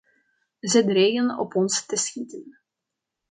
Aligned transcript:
Ze 0.61 0.83
dreigen 0.85 1.37
op 1.37 1.55
ons 1.55 1.85
te 1.85 1.95
schieten. 1.97 2.59